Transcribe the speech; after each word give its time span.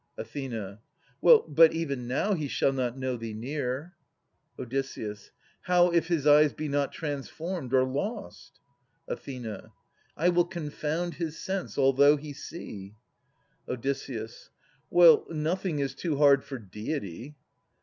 Ath. 0.17 0.35
Well, 1.21 1.43
but 1.47 1.73
even 1.73 2.07
now 2.07 2.33
he 2.33 2.47
shall 2.47 2.73
not 2.73 2.97
know 2.97 3.17
thee 3.17 3.35
near. 3.35 3.93
Od. 4.57 4.73
How, 5.65 5.91
if 5.91 6.07
his 6.07 6.25
eyes 6.25 6.53
be 6.53 6.67
not 6.67 6.91
transformed 6.91 7.71
or 7.71 7.83
lost? 7.83 8.59
Ath. 9.07 9.27
I 10.17 10.29
will 10.29 10.45
confound 10.45 11.13
his 11.13 11.37
sense 11.37 11.77
although 11.77 12.17
he 12.17 12.33
see. 12.33 12.95
Od. 13.69 13.85
Well, 14.89 15.27
nothing 15.29 15.77
is 15.77 15.93
too 15.93 16.17
hard 16.17 16.43
for 16.43 16.57
Deity. 16.57 17.35